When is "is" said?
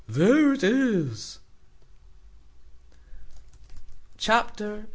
0.63-1.37